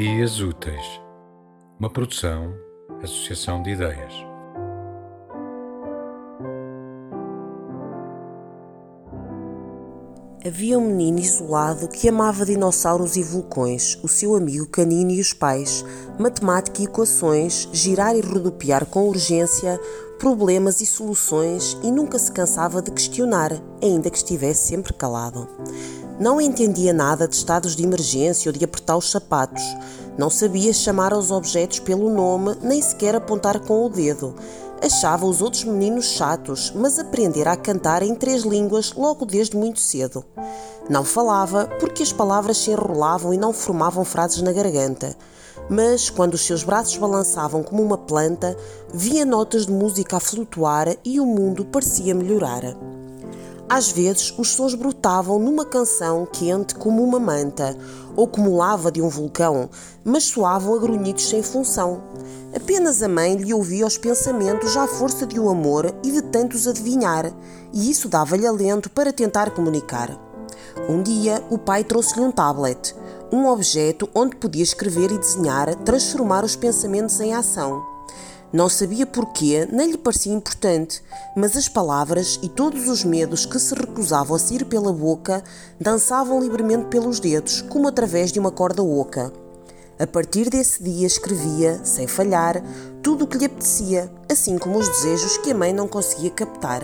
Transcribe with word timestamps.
Ideias 0.00 0.40
Úteis, 0.40 0.98
uma 1.78 1.90
produção, 1.90 2.54
associação 3.02 3.62
de 3.62 3.72
ideias. 3.72 4.14
Havia 10.42 10.78
um 10.78 10.86
menino 10.86 11.18
isolado 11.18 11.86
que 11.86 12.08
amava 12.08 12.46
dinossauros 12.46 13.16
e 13.16 13.22
vulcões, 13.22 13.98
o 14.02 14.08
seu 14.08 14.34
amigo 14.34 14.66
canino 14.68 15.10
e 15.10 15.20
os 15.20 15.34
pais, 15.34 15.84
matemática 16.18 16.80
e 16.80 16.86
equações, 16.86 17.68
girar 17.70 18.16
e 18.16 18.22
rodopiar 18.22 18.86
com 18.86 19.06
urgência, 19.06 19.78
problemas 20.18 20.80
e 20.80 20.86
soluções 20.86 21.76
e 21.82 21.92
nunca 21.92 22.18
se 22.18 22.32
cansava 22.32 22.80
de 22.80 22.90
questionar, 22.90 23.52
ainda 23.82 24.08
que 24.08 24.16
estivesse 24.16 24.66
sempre 24.68 24.94
calado. 24.94 25.46
Não 26.20 26.38
entendia 26.38 26.92
nada 26.92 27.26
de 27.26 27.34
estados 27.34 27.74
de 27.74 27.82
emergência 27.82 28.50
ou 28.50 28.52
de 28.52 28.62
apertar 28.62 28.94
os 28.94 29.10
sapatos. 29.10 29.62
Não 30.18 30.28
sabia 30.28 30.70
chamar 30.70 31.14
aos 31.14 31.30
objetos 31.30 31.78
pelo 31.78 32.10
nome, 32.10 32.58
nem 32.60 32.82
sequer 32.82 33.16
apontar 33.16 33.58
com 33.60 33.86
o 33.86 33.88
dedo. 33.88 34.34
Achava 34.82 35.24
os 35.24 35.40
outros 35.40 35.64
meninos 35.64 36.04
chatos, 36.10 36.74
mas 36.76 36.98
aprendera 36.98 37.52
a 37.52 37.56
cantar 37.56 38.02
em 38.02 38.14
três 38.14 38.42
línguas 38.42 38.92
logo 38.92 39.24
desde 39.24 39.56
muito 39.56 39.80
cedo. 39.80 40.22
Não 40.90 41.04
falava 41.04 41.70
porque 41.80 42.02
as 42.02 42.12
palavras 42.12 42.58
se 42.58 42.70
enrolavam 42.70 43.32
e 43.32 43.38
não 43.38 43.54
formavam 43.54 44.04
frases 44.04 44.42
na 44.42 44.52
garganta. 44.52 45.16
Mas 45.70 46.10
quando 46.10 46.34
os 46.34 46.44
seus 46.44 46.62
braços 46.62 46.98
balançavam 46.98 47.62
como 47.62 47.82
uma 47.82 47.96
planta, 47.96 48.54
via 48.92 49.24
notas 49.24 49.64
de 49.64 49.72
música 49.72 50.18
a 50.18 50.20
flutuar 50.20 50.94
e 51.02 51.18
o 51.18 51.24
mundo 51.24 51.64
parecia 51.64 52.14
melhorar. 52.14 52.76
Às 53.72 53.92
vezes, 53.92 54.34
os 54.36 54.48
sons 54.48 54.74
brotavam 54.74 55.38
numa 55.38 55.64
canção 55.64 56.26
quente 56.26 56.74
como 56.74 57.04
uma 57.04 57.20
manta, 57.20 57.78
ou 58.16 58.26
como 58.26 58.56
lava 58.56 58.90
de 58.90 59.00
um 59.00 59.08
vulcão, 59.08 59.70
mas 60.02 60.24
soavam 60.24 60.74
a 60.74 60.78
grunhidos 60.78 61.28
sem 61.28 61.40
função. 61.40 62.02
Apenas 62.52 63.00
a 63.00 63.06
mãe 63.06 63.36
lhe 63.36 63.54
ouvia 63.54 63.86
os 63.86 63.96
pensamentos 63.96 64.76
à 64.76 64.88
força 64.88 65.24
de 65.24 65.38
um 65.38 65.48
amor 65.48 65.94
e 66.02 66.10
de 66.10 66.20
tantos 66.20 66.66
adivinhar, 66.66 67.32
e 67.72 67.88
isso 67.88 68.08
dava-lhe 68.08 68.44
alento 68.44 68.90
para 68.90 69.12
tentar 69.12 69.52
comunicar. 69.52 70.18
Um 70.88 71.00
dia, 71.00 71.40
o 71.48 71.56
pai 71.56 71.84
trouxe-lhe 71.84 72.22
um 72.22 72.32
tablet, 72.32 72.92
um 73.30 73.46
objeto 73.46 74.10
onde 74.12 74.34
podia 74.34 74.64
escrever 74.64 75.12
e 75.12 75.18
desenhar, 75.18 75.76
transformar 75.76 76.44
os 76.44 76.56
pensamentos 76.56 77.20
em 77.20 77.34
ação. 77.34 77.89
Não 78.52 78.68
sabia 78.68 79.06
porquê, 79.06 79.68
nem 79.70 79.92
lhe 79.92 79.96
parecia 79.96 80.32
importante, 80.32 81.00
mas 81.36 81.56
as 81.56 81.68
palavras 81.68 82.40
e 82.42 82.48
todos 82.48 82.88
os 82.88 83.04
medos 83.04 83.46
que 83.46 83.60
se 83.60 83.72
recusavam 83.74 84.34
a 84.34 84.38
sair 84.40 84.64
pela 84.64 84.92
boca 84.92 85.44
dançavam 85.80 86.40
livremente 86.40 86.86
pelos 86.86 87.20
dedos, 87.20 87.62
como 87.62 87.86
através 87.86 88.32
de 88.32 88.40
uma 88.40 88.50
corda 88.50 88.82
oca. 88.82 89.32
A 90.00 90.06
partir 90.06 90.50
desse 90.50 90.82
dia 90.82 91.06
escrevia, 91.06 91.80
sem 91.84 92.08
falhar, 92.08 92.60
tudo 93.02 93.24
o 93.24 93.28
que 93.28 93.38
lhe 93.38 93.44
apetecia, 93.44 94.10
assim 94.28 94.58
como 94.58 94.78
os 94.78 94.88
desejos 94.88 95.36
que 95.36 95.52
a 95.52 95.54
mãe 95.54 95.72
não 95.72 95.86
conseguia 95.86 96.30
captar. 96.30 96.82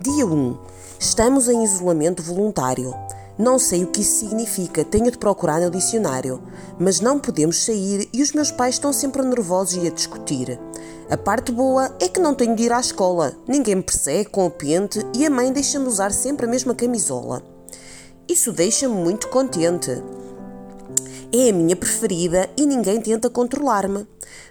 Dia 0.00 0.26
1. 0.26 0.58
Estamos 0.98 1.48
em 1.48 1.62
isolamento 1.62 2.22
voluntário. 2.24 2.92
Não 3.36 3.58
sei 3.58 3.82
o 3.82 3.88
que 3.88 4.00
isso 4.00 4.20
significa, 4.20 4.84
tenho 4.84 5.10
de 5.10 5.18
procurar 5.18 5.60
no 5.60 5.70
dicionário. 5.70 6.40
Mas 6.78 7.00
não 7.00 7.18
podemos 7.18 7.64
sair 7.64 8.08
e 8.12 8.22
os 8.22 8.32
meus 8.32 8.52
pais 8.52 8.76
estão 8.76 8.92
sempre 8.92 9.22
nervosos 9.22 9.82
e 9.82 9.86
a 9.86 9.90
discutir. 9.90 10.60
A 11.10 11.16
parte 11.16 11.50
boa 11.50 11.94
é 12.00 12.08
que 12.08 12.20
não 12.20 12.34
tenho 12.34 12.54
de 12.54 12.62
ir 12.62 12.72
à 12.72 12.78
escola, 12.78 13.34
ninguém 13.46 13.74
me 13.76 13.82
persegue 13.82 14.30
com 14.30 14.46
o 14.46 14.50
pente 14.50 15.04
e 15.16 15.26
a 15.26 15.30
mãe 15.30 15.52
deixa-me 15.52 15.86
usar 15.86 16.12
sempre 16.12 16.46
a 16.46 16.48
mesma 16.48 16.74
camisola. 16.74 17.42
Isso 18.28 18.52
deixa-me 18.52 18.94
muito 18.94 19.28
contente. 19.28 20.02
É 21.36 21.50
a 21.50 21.52
minha 21.52 21.74
preferida 21.74 22.48
e 22.56 22.64
ninguém 22.64 23.00
tenta 23.00 23.28
controlar-me. 23.28 24.06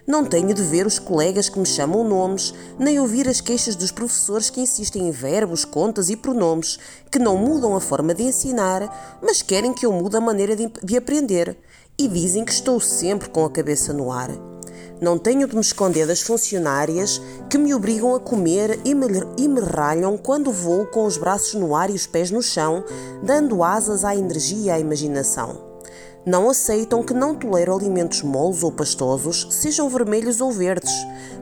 Não 0.06 0.26
tenho 0.26 0.54
de 0.54 0.62
ver 0.62 0.86
os 0.86 1.00
colegas 1.00 1.48
que 1.48 1.58
me 1.58 1.66
chamam 1.66 2.04
nomes, 2.04 2.54
nem 2.78 3.00
ouvir 3.00 3.26
as 3.30 3.40
queixas 3.40 3.74
dos 3.74 3.90
professores 3.90 4.50
que 4.50 4.60
insistem 4.60 5.08
em 5.08 5.12
verbos, 5.12 5.64
contas 5.64 6.10
e 6.10 6.18
pronomes, 6.18 6.78
que 7.10 7.18
não 7.18 7.38
mudam 7.38 7.74
a 7.74 7.80
forma 7.80 8.14
de 8.14 8.24
ensinar, 8.24 9.18
mas 9.24 9.42
querem 9.42 9.74
que 9.74 9.86
eu 9.86 9.94
mude 9.94 10.18
a 10.18 10.20
maneira 10.20 10.58
de, 10.58 10.70
de 10.84 10.98
aprender. 10.98 11.56
E 11.98 12.06
dizem 12.06 12.44
que 12.44 12.52
estou 12.52 12.82
sempre 12.82 13.30
com 13.30 13.46
a 13.46 13.50
cabeça 13.50 13.94
no 13.94 14.12
ar. 14.12 14.32
Não 15.00 15.18
tenho 15.18 15.48
de 15.48 15.56
me 15.56 15.62
esconder 15.62 16.06
das 16.06 16.20
funcionárias 16.20 17.22
que 17.50 17.58
me 17.58 17.74
obrigam 17.74 18.14
a 18.14 18.20
comer 18.20 18.82
e 18.84 18.94
me, 18.94 19.08
e 19.38 19.48
me 19.48 19.62
ralham 19.62 20.18
quando 20.18 20.52
vou 20.52 20.86
com 20.88 21.06
os 21.06 21.16
braços 21.16 21.54
no 21.54 21.78
ar 21.78 21.90
e 21.90 21.94
os 21.94 22.06
pés 22.06 22.30
no 22.30 22.42
chão, 22.42 22.84
dando 23.24 23.64
asas 23.64 24.04
à 24.04 24.14
energia 24.14 24.66
e 24.66 24.70
à 24.70 24.80
imaginação. 24.80 25.73
Não 26.26 26.50
aceitam 26.50 27.04
que 27.04 27.14
não 27.14 27.36
tolero 27.36 27.76
alimentos 27.76 28.22
moles 28.22 28.64
ou 28.64 28.72
pastosos, 28.72 29.46
sejam 29.52 29.90
vermelhos 29.90 30.40
ou 30.40 30.54
verdes. 30.54 30.94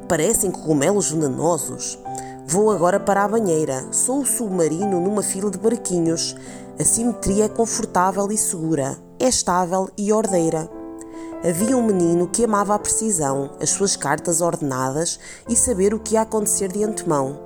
Parecem 0.08 0.50
cogumelos 0.50 1.12
venenosos. 1.12 2.00
Vou 2.48 2.72
agora 2.72 3.00
para 3.00 3.24
a 3.24 3.28
banheira. 3.28 3.86
Sou 3.92 4.22
o 4.22 4.26
submarino 4.26 5.00
numa 5.00 5.22
fila 5.22 5.52
de 5.52 5.60
barquinhos. 5.60 6.36
A 6.80 6.84
simetria 6.84 7.46
é 7.46 7.50
confortável 7.50 8.32
e 8.32 8.38
segura. 8.38 8.98
É 9.20 9.30
estável 9.30 9.88
e 9.96 10.12
ordeira. 10.12 10.68
Havia 11.48 11.78
um 11.78 11.86
menino 11.86 12.28
que 12.28 12.44
amava 12.44 12.74
a 12.74 12.80
precisão, 12.80 13.52
as 13.62 13.70
suas 13.70 13.96
cartas 13.96 14.42
ordenadas 14.42 15.20
e 15.48 15.56
saber 15.56 15.94
o 15.94 16.00
que 16.00 16.16
ia 16.16 16.22
acontecer 16.22 16.72
de 16.72 16.84
antemão. 16.84 17.40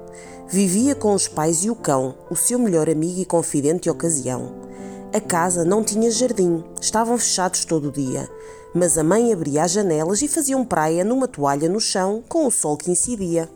Vivia 0.48 0.96
com 0.96 1.14
os 1.14 1.28
pais 1.28 1.66
e 1.66 1.70
o 1.70 1.76
cão, 1.76 2.16
o 2.30 2.36
seu 2.36 2.58
melhor 2.58 2.90
amigo 2.90 3.20
e 3.20 3.26
confidente 3.26 3.84
de 3.84 3.90
ocasião. 3.90 4.64
A 5.16 5.22
casa 5.22 5.64
não 5.64 5.82
tinha 5.82 6.12
jardim, 6.12 6.62
estavam 6.82 7.18
fechados 7.18 7.64
todo 7.64 7.88
o 7.88 7.92
dia, 7.94 8.30
mas 8.74 8.98
a 8.98 9.04
mãe 9.04 9.32
abria 9.32 9.64
as 9.64 9.72
janelas 9.72 10.22
e 10.22 10.28
faziam 10.28 10.66
praia 10.66 11.06
numa 11.06 11.26
toalha 11.26 11.70
no 11.70 11.80
chão 11.80 12.22
com 12.28 12.46
o 12.46 12.52
sol 12.52 12.76
que 12.76 12.92
incidia. 12.92 13.50